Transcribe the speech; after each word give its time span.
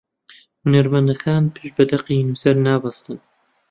هونەرمەندەکان 0.63 1.43
پشت 1.53 1.73
بە 1.77 1.83
دەقی 1.91 2.25
نووسەر 2.27 2.55
نابەستن 2.65 3.17